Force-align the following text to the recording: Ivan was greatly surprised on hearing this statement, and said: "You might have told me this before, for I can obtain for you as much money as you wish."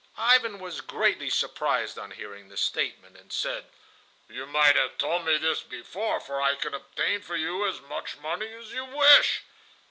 Ivan 0.17 0.57
was 0.57 0.81
greatly 0.81 1.29
surprised 1.29 1.99
on 1.99 2.09
hearing 2.09 2.47
this 2.49 2.61
statement, 2.63 3.15
and 3.15 3.31
said: 3.31 3.65
"You 4.27 4.47
might 4.47 4.75
have 4.75 4.97
told 4.97 5.25
me 5.25 5.37
this 5.37 5.61
before, 5.61 6.19
for 6.19 6.41
I 6.41 6.55
can 6.55 6.73
obtain 6.73 7.21
for 7.21 7.35
you 7.35 7.67
as 7.67 7.81
much 7.81 8.17
money 8.17 8.51
as 8.51 8.71
you 8.73 8.83
wish." 8.83 9.43